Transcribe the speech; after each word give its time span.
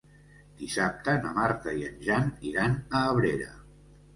Dissabte 0.61 1.13
na 1.25 1.33
Marta 1.35 1.75
i 1.81 1.85
en 1.91 2.01
Jan 2.09 2.33
iran 2.53 2.77
a 2.81 3.07
Abrera. 3.13 3.53